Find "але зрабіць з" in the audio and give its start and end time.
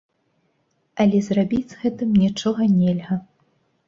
1.03-1.77